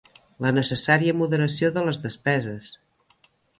La 0.45 0.51
necessària 0.55 1.17
moderació 1.19 1.71
de 1.77 1.85
les 1.91 2.01
despeses. 2.07 2.75